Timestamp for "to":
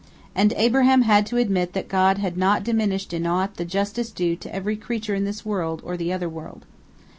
1.27-1.37, 4.37-4.51